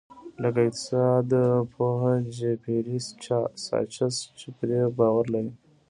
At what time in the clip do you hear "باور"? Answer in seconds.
4.97-5.25